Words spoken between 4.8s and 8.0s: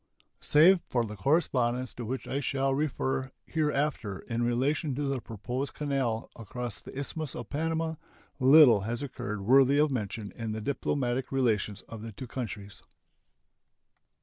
to the proposed canal across the Isthmus of Panama,